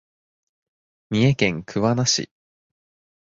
[1.11, 2.31] 三重県桑名市